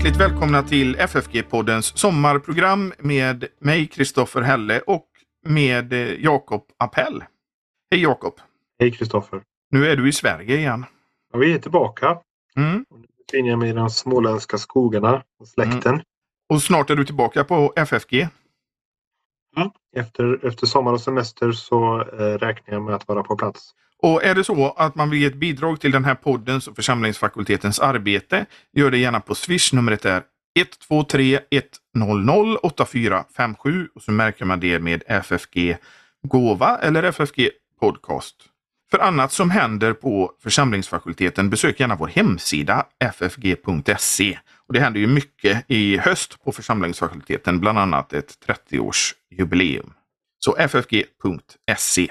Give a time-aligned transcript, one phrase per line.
[0.00, 5.06] hjärtligt välkomna till FFG-poddens sommarprogram med mig, Kristoffer Helle och
[5.46, 7.24] med eh, Jakob Appell.
[7.90, 8.34] Hej Jakob!
[8.78, 9.42] Hej Kristoffer!
[9.70, 10.84] Nu är du i Sverige igen.
[11.32, 12.18] Ja, vi är tillbaka.
[12.56, 12.84] Mm.
[12.90, 16.02] Nu befinner jag mig i de småländska skogarna och släkten.
[16.48, 18.28] Och snart är du tillbaka på FFG.
[19.96, 23.74] Efter, efter sommar och semester så eh, räknar jag med att vara på plats.
[24.02, 26.76] Och är det så att man vill ge ett bidrag till den här poddens och
[26.76, 29.72] församlingsfakultetens arbete, gör det gärna på Swish.
[29.72, 30.22] Numret är
[30.58, 31.40] 123
[31.96, 35.76] 100 8457 och så märker man det med FFG
[36.22, 37.50] Gåva eller FFG
[37.80, 38.36] Podcast.
[38.90, 44.38] För annat som händer på församlingsfakulteten, besök gärna vår hemsida ffg.se.
[44.66, 49.90] Och Det händer ju mycket i höst på församlingsfakulteten, bland annat ett 30-årsjubileum.
[50.38, 52.08] Så ffg.se.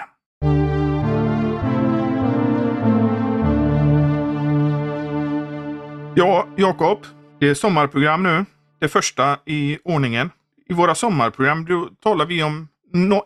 [6.20, 7.06] Ja, Jakob,
[7.40, 8.46] det är sommarprogram nu.
[8.80, 10.30] Det första i ordningen.
[10.70, 12.68] I våra sommarprogram då talar vi om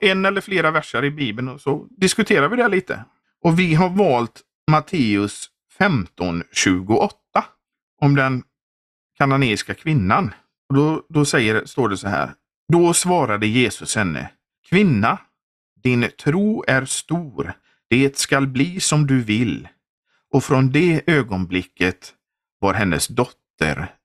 [0.02, 3.06] en eller flera verser i Bibeln och så diskuterar vi det lite.
[3.44, 5.50] Och vi har valt Matteus
[5.80, 7.10] 15.28
[8.02, 8.44] om den
[9.18, 10.34] kananeiska kvinnan.
[10.70, 12.34] Och då, då säger, står det så här.
[12.74, 14.30] Då svarade Jesus henne.
[14.70, 15.18] Kvinna,
[15.84, 17.54] din tro är stor.
[17.90, 19.68] Det skall bli som du vill.
[20.32, 22.14] Och från det ögonblicket
[22.64, 23.96] var hennes dotter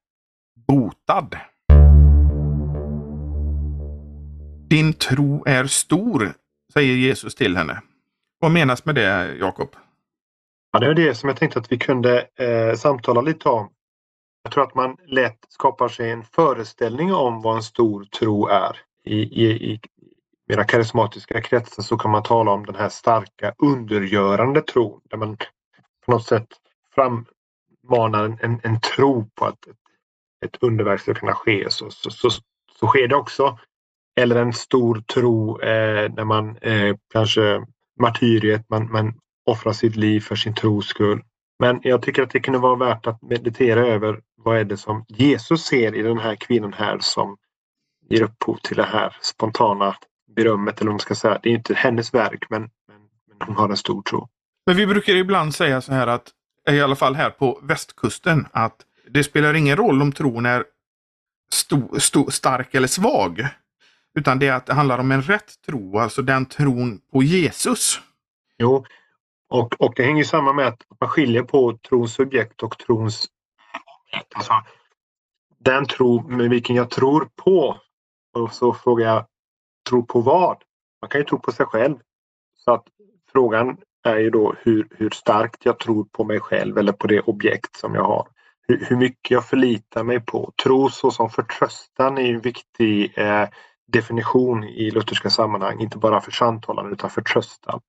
[0.67, 1.37] botad.
[4.69, 6.33] Din tro är stor,
[6.73, 7.81] säger Jesus till henne.
[8.39, 9.75] Vad menas med det, Jakob?
[10.71, 13.69] Ja, det är det som jag tänkte att vi kunde eh, samtala lite om.
[14.43, 18.77] Jag tror att man lätt skapar sig en föreställning om vad en stor tro är.
[19.03, 19.79] I, i, i
[20.47, 25.37] mera karismatiska kretsar så kan man tala om den här starka undergörande tron där man
[26.05, 26.47] på något sätt
[27.89, 29.75] manar en, en, en tro på att ett,
[30.45, 31.65] ett underverk ska kunna ske.
[31.69, 32.29] Så, så, så,
[32.79, 33.59] så sker det också.
[34.19, 37.65] Eller en stor tro eh, när man eh, kanske
[37.99, 39.13] martyriet, man, man
[39.45, 41.21] offrar sitt liv för sin tros skull.
[41.59, 45.05] Men jag tycker att det kunde vara värt att meditera över vad är det som
[45.07, 47.37] Jesus ser i den här kvinnan här som
[48.09, 49.95] ger upphov till det här spontana
[50.35, 51.39] berömmet eller vad man ska säga.
[51.43, 52.69] Det är inte hennes verk men, men,
[53.27, 54.27] men hon har en stor tro.
[54.65, 56.31] Men vi brukar ibland säga så här att,
[56.75, 60.65] i alla fall här på västkusten, att det spelar ingen roll om tron är
[61.51, 63.47] sto, sto, stark eller svag.
[64.15, 68.01] Utan det är att det handlar om en rätt tro, alltså den tron på Jesus.
[68.57, 68.85] Jo,
[69.49, 73.27] och, och det hänger samman med att man skiljer på trons subjekt och trons
[74.05, 74.33] objekt.
[74.35, 74.53] Alltså,
[75.59, 77.77] den tro med vilken jag tror på.
[78.33, 79.25] Och så frågar jag,
[79.89, 80.63] tro på vad?
[81.01, 81.95] Man kan ju tro på sig själv.
[82.55, 82.83] Så att
[83.31, 87.21] frågan är ju då hur, hur starkt jag tror på mig själv eller på det
[87.21, 88.27] objekt som jag har.
[88.67, 90.53] Hur, hur mycket jag förlitar mig på.
[90.63, 93.49] Tro såsom förtröstan är en viktig eh,
[93.87, 95.79] definition i lutherska sammanhang.
[95.79, 97.81] Inte bara för samtalande utan förtröstan.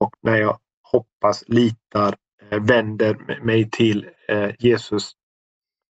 [0.00, 2.16] Och när jag hoppas, litar,
[2.50, 5.12] eh, vänder mig till eh, Jesus.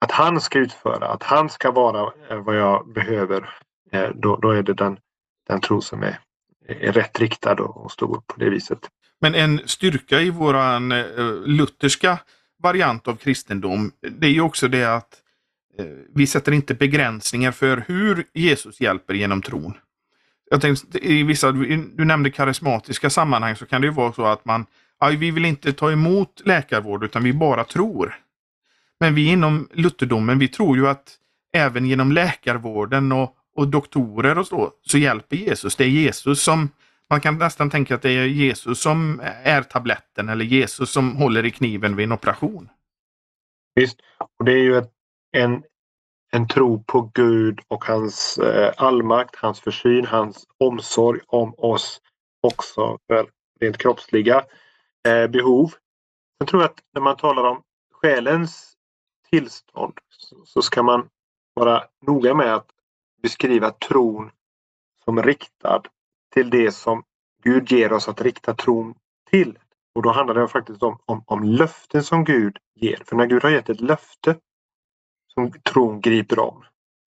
[0.02, 3.50] Att han ska utföra, att han ska vara eh, vad jag behöver.
[3.92, 5.00] Eh, då, då är det den,
[5.48, 6.20] den tro som är,
[6.68, 8.80] är rätt riktad och, och stor på det viset.
[9.22, 11.06] Men en styrka i våran eh,
[11.46, 12.20] lutherska
[12.64, 15.22] variant av kristendom, det är ju också det att
[15.80, 15.86] eh,
[16.16, 19.74] vi sätter inte begränsningar för hur Jesus hjälper genom tron.
[20.50, 24.46] Jag tänkte, i vissa, du nämnde karismatiska sammanhang så kan det ju vara så att
[24.46, 24.66] man,
[25.00, 28.16] aj, vi vill inte ta emot läkarvård utan vi bara tror.
[29.00, 31.18] Men vi inom lutherdomen, vi tror ju att
[31.54, 35.76] även genom läkarvården och, och doktorer och så, så hjälper Jesus.
[35.76, 36.70] Det är Jesus som,
[37.10, 41.46] man kan nästan tänka att det är Jesus som är tabletten eller Jesus som håller
[41.46, 42.70] i kniven vid en operation.
[43.76, 44.02] Visst,
[44.40, 44.92] och det är ju ett,
[45.32, 45.64] en,
[46.32, 52.02] en tro på Gud och hans eh, allmakt, hans försyn, hans omsorg om oss
[52.42, 53.30] också för
[53.60, 54.46] rent kroppsliga
[55.08, 55.72] eh, behov.
[56.38, 57.62] Jag tror att när man talar om
[57.92, 58.74] själens
[59.30, 61.10] tillstånd så, så ska man
[61.54, 62.70] vara noga med att
[63.22, 64.32] beskriva tron
[65.06, 65.82] som riktad
[66.34, 67.04] till det som
[67.44, 68.96] Gud ger oss att rikta tron
[69.30, 69.58] till.
[69.96, 73.02] Och då handlar det faktiskt om, om, om löften som Gud ger.
[73.06, 74.36] För när Gud har gett ett löfte
[75.34, 76.64] som tron griper om.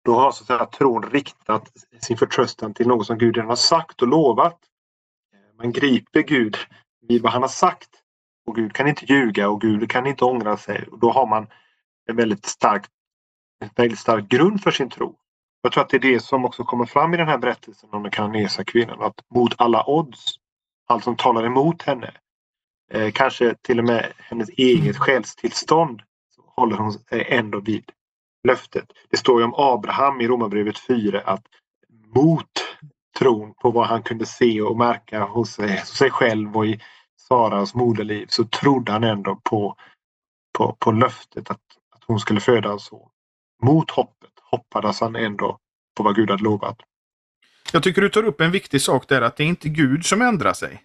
[0.05, 1.71] Då har så att säga, tron riktat
[2.01, 4.59] sin förtröstan till något som Gud redan har sagt och lovat.
[5.57, 6.57] Man griper Gud
[7.07, 7.89] vid vad han har sagt.
[8.45, 10.87] Och Gud kan inte ljuga och Gud kan inte ångra sig.
[10.91, 11.47] Och då har man
[12.05, 12.85] en väldigt stark,
[13.59, 15.19] en väldigt stark grund för sin tro.
[15.65, 18.03] Jag tror att det är det som också kommer fram i den här berättelsen om
[18.03, 19.01] den kananeiska kvinnan.
[19.01, 20.35] Att mot alla odds,
[20.87, 22.11] allt som talar emot henne,
[22.91, 26.01] eh, kanske till och med hennes eget själstillstånd,
[26.35, 27.91] så håller hon sig ändå vid
[28.47, 28.85] löftet.
[29.09, 31.45] Det står ju om Abraham i Romarbrevet 4 att
[32.15, 32.49] mot
[33.19, 36.79] tron på vad han kunde se och märka hos sig, hos sig själv och i
[37.15, 39.75] Saras moderliv så trodde han ändå på,
[40.57, 41.61] på, på löftet att,
[41.95, 43.09] att hon skulle föda en son.
[43.63, 45.57] Mot hoppet hoppades han ändå
[45.97, 46.77] på vad Gud hade lovat.
[47.71, 50.21] Jag tycker du tar upp en viktig sak där att det är inte Gud som
[50.21, 50.81] ändrar sig.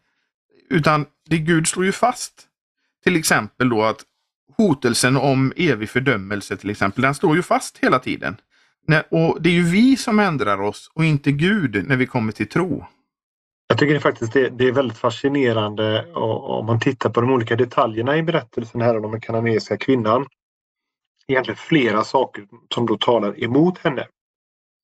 [0.71, 2.47] Utan det Gud slår ju fast.
[3.05, 4.05] Till exempel då att
[4.57, 8.37] hotelsen om evig fördömelse till exempel, den står ju fast hela tiden.
[9.11, 12.49] Och det är ju vi som ändrar oss och inte Gud när vi kommer till
[12.49, 12.87] tro.
[13.69, 18.17] Jag tycker faktiskt det, det är väldigt fascinerande om man tittar på de olika detaljerna
[18.17, 20.27] i berättelsen här om den kananeiska kvinnan.
[21.29, 24.09] Egentligen flera saker som då talar emot henne.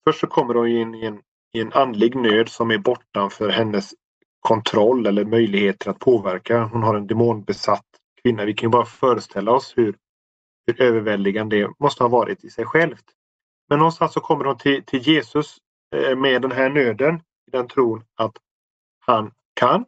[0.04, 1.20] Först så kommer hon in i en,
[1.52, 3.94] i en andlig nöd som är bortanför hennes
[4.40, 6.64] kontroll eller möjligheter att påverka.
[6.64, 7.86] Hon har en demonbesatt
[8.22, 8.44] kvinna.
[8.44, 9.96] Vi kan ju bara föreställa oss hur,
[10.66, 13.04] hur överväldigande det måste ha varit i sig självt.
[13.68, 15.56] Men någonstans så kommer hon till, till Jesus
[15.96, 18.36] eh, med den här nöden i den tron att
[19.06, 19.84] han kan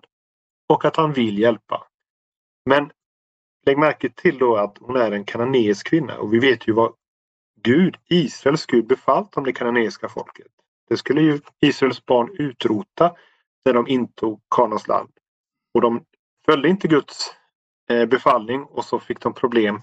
[0.68, 1.86] och att han vill hjälpa.
[2.64, 2.90] Men
[3.66, 6.92] lägg märke till då att hon är en kananeisk kvinna och vi vet ju vad
[7.62, 10.46] Gud, Israels Gud, befallt om det kananeiska folket.
[10.88, 13.12] Det skulle ju Israels barn utrota
[13.64, 15.10] när de intog Kanas land.
[15.74, 16.04] Och de
[16.44, 17.30] följde inte Guds
[17.90, 19.82] eh, befallning och så fick de problem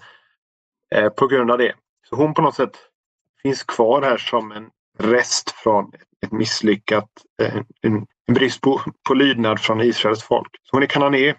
[0.94, 1.74] eh, på grund av det.
[2.08, 2.78] Så hon på något sätt
[3.42, 5.92] finns kvar här som en rest från
[6.26, 7.10] ett misslyckat,
[7.42, 10.50] eh, en, en brist på, på lydnad från Israels folk.
[10.62, 11.34] Så hon är kanané.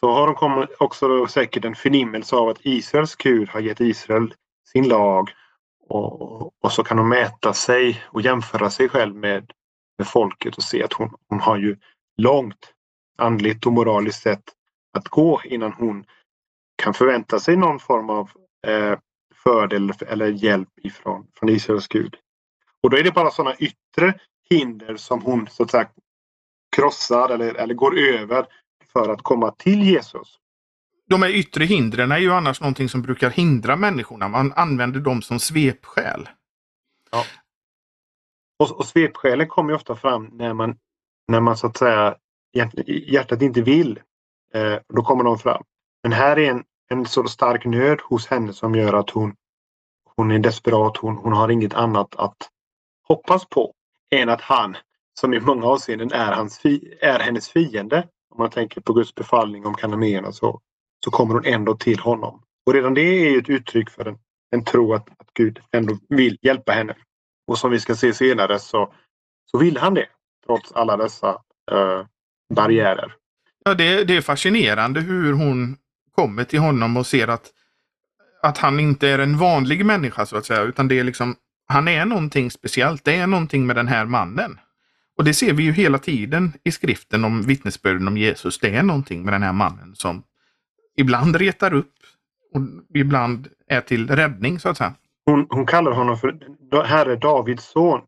[0.00, 4.34] Så har de kommit också säkert en förnimmelse av att Israels Gud har gett Israel
[4.72, 5.30] sin lag
[5.88, 9.52] och, och så kan hon mäta sig och jämföra sig själv med,
[9.98, 11.76] med folket och se att hon, hon har ju
[12.16, 12.74] långt
[13.18, 14.44] andligt och moraliskt sett
[14.98, 16.04] att gå innan hon
[16.82, 18.30] kan förvänta sig någon form av
[18.66, 18.98] eh,
[19.34, 22.16] fördel eller hjälp ifrån från Israels Gud.
[22.82, 24.14] Och då är det bara sådana yttre
[24.50, 25.88] hinder som hon så att säga
[26.76, 28.46] krossar eller, eller går över
[28.92, 30.38] för att komma till Jesus.
[31.08, 34.28] De här yttre hindren är ju annars någonting som brukar hindra människorna.
[34.28, 36.28] Man använder dem som svepskäl.
[37.10, 37.24] Ja.
[38.58, 40.76] Och, och svepskälen kommer ofta fram när man,
[41.28, 42.16] när man så att säga
[42.86, 44.00] hjärtat inte vill.
[44.54, 45.62] Eh, då kommer de fram.
[46.02, 49.34] Men här är en, en så stark nöd hos henne som gör att hon,
[50.16, 50.96] hon är desperat.
[50.96, 52.50] Hon, hon har inget annat att
[53.08, 53.74] hoppas på
[54.10, 54.76] än att han,
[55.20, 56.60] som i många avseenden är, hans
[57.00, 60.60] är hennes fiende, om man tänker på Guds befallning om kananéerna så,
[61.04, 62.42] så kommer hon ändå till honom.
[62.66, 64.18] Och redan det är ett uttryck för en,
[64.50, 66.96] en tro att, att Gud ändå vill hjälpa henne.
[67.46, 68.94] Och som vi ska se senare så,
[69.50, 70.06] så vill han det
[70.46, 71.30] trots alla dessa
[71.72, 72.04] uh,
[72.54, 73.14] barriärer.
[73.64, 75.76] Ja, det, det är fascinerande hur hon
[76.14, 77.50] kommer till honom och ser att,
[78.42, 81.36] att han inte är en vanlig människa så att säga, utan det är liksom,
[81.66, 83.04] han är någonting speciellt.
[83.04, 84.58] Det är någonting med den här mannen.
[85.20, 88.58] Och det ser vi ju hela tiden i skriften om vittnesbörden om Jesus.
[88.58, 90.22] Det är någonting med den här mannen som
[90.96, 91.94] ibland retar upp
[92.54, 92.60] och
[92.96, 94.94] ibland är till räddning så att säga.
[95.26, 98.00] Hon, hon kallar honom för Herre Davids son.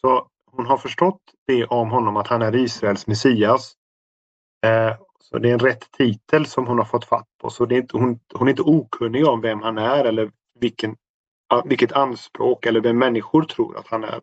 [0.00, 3.74] Så hon har förstått det om honom att han är Israels Messias.
[4.66, 7.50] Eh, så det är en rätt titel som hon har fått fatt på.
[7.50, 10.96] Så det är inte, hon, hon är inte okunnig om vem han är eller vilken,
[11.64, 14.20] vilket anspråk eller vem människor tror att han är.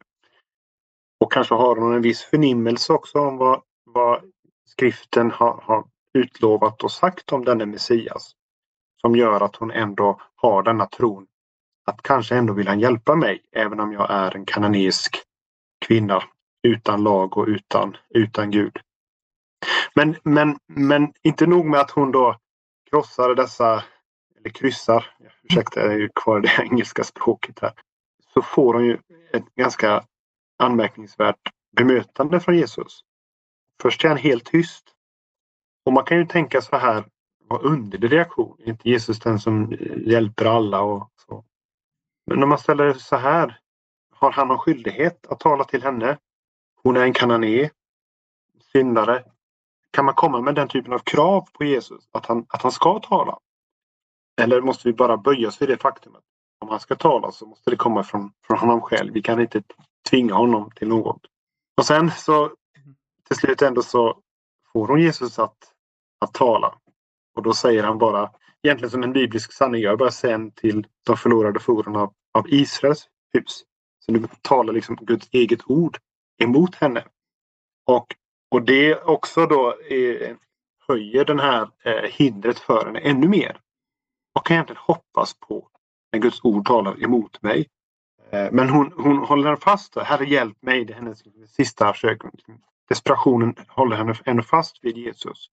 [1.19, 4.21] Och kanske har hon en viss förnimmelse också om vad, vad
[4.65, 8.31] skriften har, har utlovat och sagt om denne Messias.
[9.01, 11.27] Som gör att hon ändå har denna tron
[11.87, 15.23] att kanske ändå vill han hjälpa mig även om jag är en kananisk
[15.85, 16.23] kvinna
[16.63, 18.79] utan lag och utan, utan Gud.
[19.95, 22.37] Men, men, men inte nog med att hon då
[22.89, 23.83] krossar dessa,
[24.39, 25.05] eller kryssar,
[25.43, 27.73] ursäkta jag är ju kvar i det engelska språket här.
[28.33, 28.97] Så får hon ju
[29.33, 30.03] ett ganska
[30.57, 33.03] anmärkningsvärt bemötande från Jesus.
[33.81, 34.83] Först är han helt tyst.
[35.85, 37.05] Och man kan ju tänka så här,
[37.47, 38.57] vad underlig reaktion.
[38.59, 41.45] Är inte Jesus den som hjälper alla och så?
[42.25, 43.59] Men om man ställer det så här,
[44.11, 46.17] har han någon skyldighet att tala till henne?
[46.83, 47.69] Hon är en kanané,
[48.71, 49.23] syndare,
[49.91, 52.99] kan man komma med den typen av krav på Jesus att han, att han ska
[52.99, 53.39] tala?
[54.41, 56.23] Eller måste vi bara böja oss för det faktumet?
[56.59, 59.13] Om han ska tala så måste det komma från, från honom själv.
[59.13, 59.63] Vi kan inte
[60.09, 61.21] tvinga honom till något.
[61.77, 62.51] Och sen så
[63.27, 64.19] till slut ändå så
[64.73, 65.57] får hon Jesus att,
[66.19, 66.75] att tala.
[67.35, 68.31] Och då säger han bara,
[68.63, 73.07] egentligen som en biblisk sanning, jag bara sänd till de förlorade fåren av, av Israels
[73.33, 73.63] hus.
[73.99, 75.97] Så nu talar liksom Guds eget ord
[76.43, 77.03] emot henne.
[77.85, 78.15] Och
[78.49, 80.37] och det också då är,
[80.87, 83.61] höjer den här eh, hindret för henne ännu mer.
[84.33, 85.69] Vad kan jag egentligen hoppas på
[86.11, 87.67] när Guds ord talar emot mig?
[88.31, 89.97] Eh, men hon, hon håller fast.
[89.97, 90.85] Herre hjälp mig.
[90.85, 92.21] Det är hennes sista försök.
[92.89, 95.49] Desperationen håller henne ännu fast vid Jesus.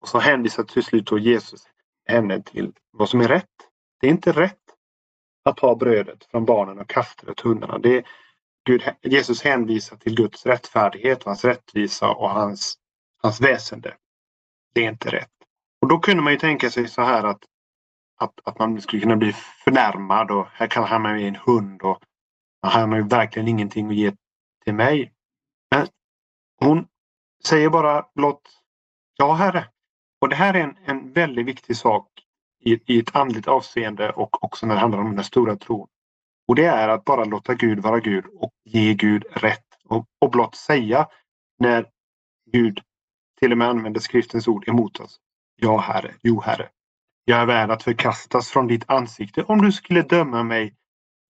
[0.00, 1.64] Och så hänvisar till slut då Jesus
[2.06, 3.48] henne till vad som är rätt.
[4.00, 4.58] Det är inte rätt
[5.44, 7.78] att ta brödet från barnen och kasta det till hundarna.
[7.78, 8.04] Det är,
[8.64, 12.78] Gud, Jesus hänvisar till Guds rättfärdighet, och hans rättvisa och hans,
[13.22, 13.94] hans väsende.
[14.74, 15.28] Det är inte rätt.
[15.80, 17.44] Och då kunde man ju tänka sig så här att,
[18.22, 19.32] att, att man skulle kunna bli
[19.64, 22.02] förnärmad och här kan han med en hund och
[22.62, 24.12] han har ju verkligen ingenting att ge
[24.64, 25.12] till mig.
[25.70, 25.86] Men
[26.60, 26.86] hon
[27.44, 28.62] säger bara blott
[29.16, 29.68] Ja, Herre.
[30.20, 32.08] Och det här är en, en väldigt viktig sak
[32.60, 35.88] i, i ett andligt avseende och också när det handlar om den stora tron.
[36.48, 39.66] Och det är att bara låta Gud vara Gud och ge Gud rätt.
[39.84, 41.08] Och, och blott säga
[41.58, 41.86] när
[42.52, 42.80] Gud
[43.40, 45.20] till och med använder skriftens ord emot oss.
[45.56, 46.14] Ja, Herre.
[46.22, 46.68] Jo, Herre.
[47.24, 50.74] Jag är värd att förkastas från ditt ansikte om du skulle döma mig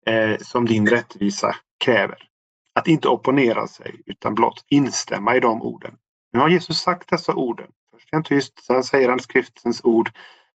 [0.06, 2.28] eh, som din rättvisa kräver.
[2.74, 5.98] Att inte opponera sig utan blott instämma i de orden.
[6.32, 7.70] Nu har Jesus sagt dessa orden.
[7.92, 10.10] Först är han tyst, sen säger han skriftens ord.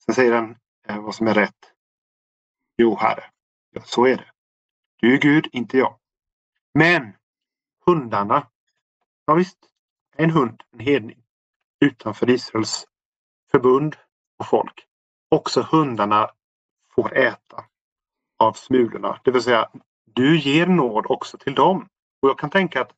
[0.05, 0.55] Sen säger han
[0.87, 1.71] eh, vad som är rätt.
[2.77, 3.23] Jo, Herre,
[3.71, 4.31] ja, så är det.
[4.95, 5.95] Du är Gud, inte jag.
[6.73, 7.13] Men
[7.85, 8.47] hundarna.
[9.25, 9.57] Ja, visst,
[10.15, 11.23] en hund, en hedning
[11.79, 12.85] utanför Israels
[13.51, 13.95] förbund
[14.39, 14.87] och folk.
[15.33, 16.29] Också hundarna
[16.95, 17.63] får äta
[18.39, 19.19] av smulorna.
[19.23, 19.69] Det vill säga,
[20.05, 21.87] du ger nåd också till dem.
[22.21, 22.91] Och jag kan tänka att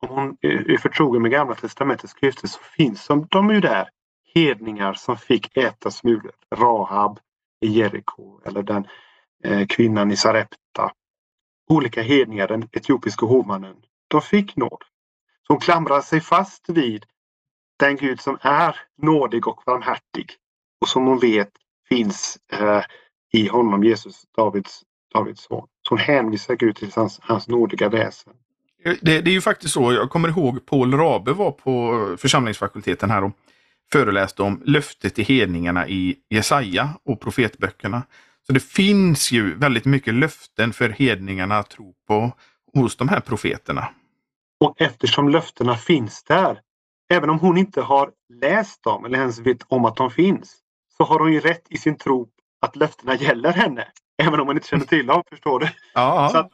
[0.00, 3.88] om hon är förtrogen med Gamla Testamentets skrifter så finns de ju där.
[4.34, 6.32] Hedningar som fick äta smulor.
[6.54, 7.20] Rahab
[7.60, 8.86] i Jeriko eller den
[9.44, 10.92] eh, kvinnan i Sarepta.
[11.70, 13.76] Olika hedningar, den etiopiska hovmannen.
[14.08, 14.84] De fick nåd.
[15.46, 17.04] Så hon klamrar sig fast vid
[17.78, 20.32] den Gud som är nådig och barmhärtig
[20.80, 21.52] och som hon vet
[21.88, 22.82] finns eh,
[23.32, 24.82] i honom, Jesus, Davids,
[25.14, 25.66] Davids son.
[25.82, 28.32] Så hon hänvisar Gud till hans, hans nådiga väsen.
[28.84, 33.24] Det, det, är ju faktiskt så, jag kommer ihåg Paul Rabe var på församlingsfakulteten här
[33.24, 33.32] och
[33.92, 38.02] föreläste om löftet till hedningarna i Jesaja och profetböckerna.
[38.46, 42.32] Så det finns ju väldigt mycket löften för hedningarna att tro på
[42.74, 43.88] hos de här profeterna.
[44.60, 46.60] Och eftersom löftena finns där,
[47.12, 50.56] även om hon inte har läst dem eller ens vet om att de finns,
[50.98, 52.28] så har hon ju rätt i sin tro
[52.60, 53.88] att löftena gäller henne.
[54.22, 55.68] Även om hon inte känner till dem, förstår du?
[55.94, 56.28] Ja.
[56.32, 56.50] Så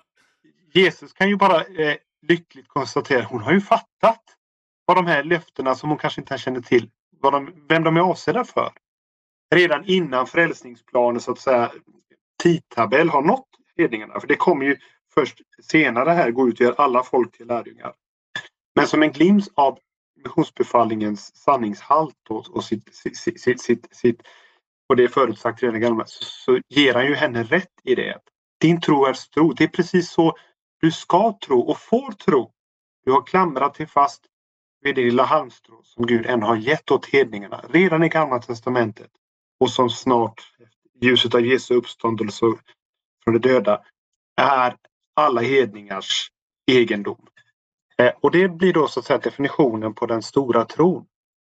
[0.73, 1.97] Jesus kan ju bara eh,
[2.29, 4.23] lyckligt konstatera att hon har ju fattat
[4.85, 8.01] vad de här löftena som hon kanske inte känner till, vad de, vem de är
[8.01, 8.73] avsedda för.
[9.55, 11.73] Redan innan frälsningsplanen så att säga
[12.43, 14.21] tidtabell har nått hedningarna.
[14.21, 14.77] För det kommer ju
[15.15, 17.95] först senare här gå ut och göra alla folk till lärjungar.
[18.75, 19.79] Men som en glimt av
[20.25, 24.23] missionsbefallningens sanningshalt och, och sitt, sitt, sitt, sitt, sitt
[24.89, 27.95] och det är förutsagt redan i gamla så, så ger han ju henne rätt i
[27.95, 28.19] det.
[28.61, 30.37] Din tro är tro, Det är precis så
[30.81, 32.51] du ska tro och får tro.
[33.05, 34.27] Du har klamrat dig fast
[34.81, 39.11] vid det lilla halmstrå som Gud än har gett åt hedningarna redan i Gamla Testamentet
[39.61, 40.41] och som snart,
[41.01, 42.47] i ljuset av Jesu uppståndelse
[43.25, 43.81] från de döda,
[44.37, 44.77] är
[45.15, 46.31] alla hedningars
[46.67, 47.27] egendom.
[47.99, 51.07] Eh, och det blir då så att säga definitionen på den stora tron.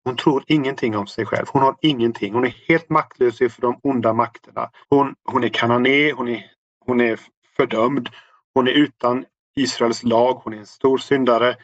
[0.04, 1.46] Hon tror ingenting om sig själv.
[1.48, 2.34] Hon har ingenting.
[2.34, 4.70] Hon är helt maktlös inför de onda makterna.
[4.88, 6.44] Hon, hon är kanané, hon är,
[6.86, 7.20] hon är
[7.56, 8.08] fördömd.
[8.54, 9.24] Hon är utan
[9.56, 10.40] Israels lag.
[10.44, 11.56] Hon är en stor syndare.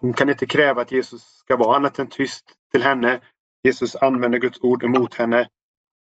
[0.00, 3.20] Hon kan inte kräva att Jesus ska vara annat än tyst till henne.
[3.62, 5.48] Jesus använder Guds ord emot henne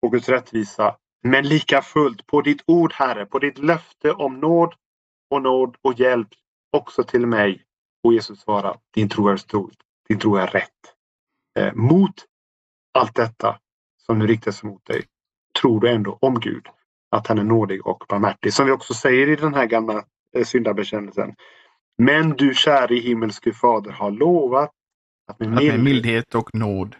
[0.02, 0.96] och Guds rättvisa.
[1.22, 4.74] Men lika fullt, på ditt ord Herre, på ditt löfte om nåd
[5.30, 6.28] och nåd och hjälp
[6.72, 7.64] också till mig.
[8.02, 9.72] Och Jesus svarar, din tro är stor,
[10.08, 10.70] din tro är rätt.
[11.58, 12.14] Eh, mot
[12.94, 13.58] allt detta
[14.06, 15.06] som nu riktas mot dig
[15.60, 16.66] tror du ändå om Gud
[17.10, 18.54] att han är nådig och barmhärtig.
[18.54, 20.04] Som vi också säger i den här gamla
[20.36, 21.34] eh, syndabekännelsen.
[21.98, 24.70] Men du käre himmelske fader har lovat
[25.26, 26.96] att med, mildhet, mildhet och nåd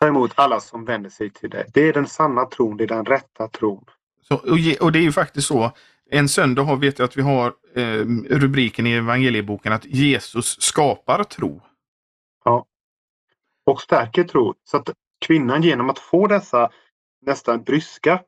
[0.00, 1.66] ta emot alla som vänder sig till dig.
[1.74, 3.84] Det är den sanna tron, det är den rätta tron.
[4.22, 4.36] Så,
[4.80, 5.72] och, det är ju faktiskt så.
[6.10, 11.24] En söndag har, vet jag att vi har eh, rubriken i evangelieboken att Jesus skapar
[11.24, 11.62] tro.
[12.44, 12.66] Ja.
[13.66, 14.54] Och stärker tro.
[14.64, 14.90] Så att
[15.26, 16.70] kvinnan genom att få dessa
[17.26, 18.20] nästan bryska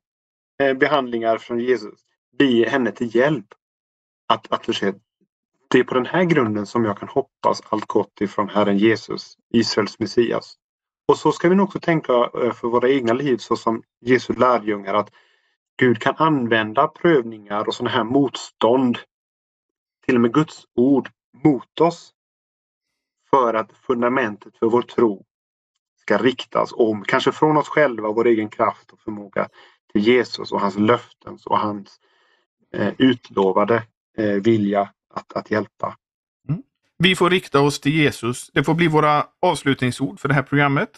[0.63, 2.01] Eh, behandlingar från Jesus
[2.39, 3.47] blir henne till hjälp
[4.29, 4.95] att, att förse.
[5.71, 9.37] Det är på den här grunden som jag kan hoppas allt gott ifrån Herren Jesus,
[9.55, 10.55] Israels Messias.
[11.09, 14.33] Och så ska vi nog också tänka eh, för våra egna liv så som Jesu
[14.33, 15.11] lärjungar att
[15.83, 18.99] Gud kan använda prövningar och sådana här motstånd,
[20.07, 21.11] till och med Guds ord
[21.45, 22.13] mot oss
[23.31, 25.25] för att fundamentet för vår tro
[26.01, 29.49] ska riktas om, kanske från oss själva, vår egen kraft och förmåga
[29.93, 32.01] till Jesus och hans löften och hans
[32.75, 33.83] eh, utlovade
[34.19, 35.97] eh, vilja att, att hjälpa.
[36.49, 36.63] Mm.
[36.99, 38.51] Vi får rikta oss till Jesus.
[38.55, 40.91] Det får bli våra avslutningsord för det här programmet.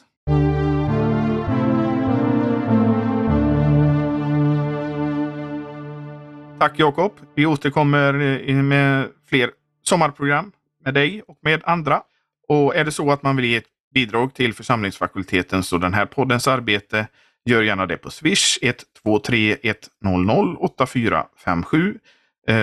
[6.59, 7.13] Tack Jakob.
[7.35, 8.15] Vi återkommer
[8.49, 9.51] eh, med fler
[9.83, 10.53] sommarprogram
[10.85, 12.03] med dig och med andra.
[12.49, 16.07] Och är det så att man vill ge ett bidrag till församlingsfakultetens och den här
[16.07, 17.07] poddens arbete,
[17.45, 19.57] gör gärna det på Swish 123
[20.05, 21.99] 100 8457.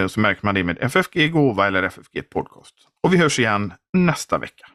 [0.08, 2.76] Så märker man det med FFG Gåva eller FFG Podcast.
[3.04, 4.66] Och vi hörs igen nästa vecka.